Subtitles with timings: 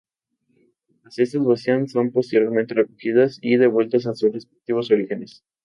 [1.03, 5.43] Las cestas vacías son posteriormente recogidas y devueltas a sus respectivos orígenes.